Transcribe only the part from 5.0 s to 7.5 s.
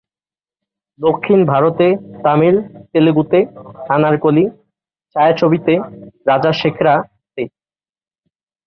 ছায়াছবিতে 'রাজাশেখরা'-তে।